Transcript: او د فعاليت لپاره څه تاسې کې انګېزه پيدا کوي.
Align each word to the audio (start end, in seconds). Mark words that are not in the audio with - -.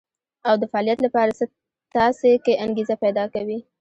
او 0.47 0.53
د 0.61 0.63
فعاليت 0.71 0.99
لپاره 1.03 1.31
څه 1.39 1.45
تاسې 1.95 2.31
کې 2.43 2.53
انګېزه 2.65 2.95
پيدا 3.03 3.23
کوي. 3.33 3.59